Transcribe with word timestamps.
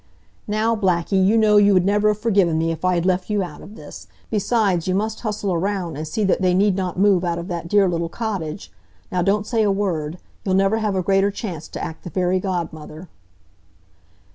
"Now, 0.47 0.75
Blackie, 0.75 1.23
you 1.23 1.37
know 1.37 1.57
you 1.57 1.75
would 1.75 1.85
never 1.85 2.07
have 2.07 2.17
forgiven 2.17 2.57
me 2.57 2.71
if 2.71 2.83
I 2.83 2.95
had 2.95 3.05
left 3.05 3.29
you 3.29 3.43
out 3.43 3.61
of 3.61 3.75
this. 3.75 4.07
Besides, 4.31 4.87
you 4.87 4.95
must 4.95 5.19
hustle 5.19 5.53
around 5.53 5.95
and 5.95 6.07
see 6.07 6.23
that 6.23 6.41
they 6.41 6.55
need 6.55 6.75
not 6.75 6.97
move 6.97 7.23
out 7.23 7.37
of 7.37 7.47
that 7.49 7.67
dear 7.67 7.87
little 7.87 8.09
cottage. 8.09 8.71
Now 9.11 9.21
don't 9.21 9.45
say 9.45 9.61
a 9.61 9.69
word! 9.71 10.17
You'll 10.43 10.55
never 10.55 10.79
have 10.79 10.95
a 10.95 11.03
greater 11.03 11.29
chance 11.29 11.67
to 11.67 11.83
act 11.83 12.03
the 12.03 12.09
fairy 12.09 12.39
godmother." 12.39 13.09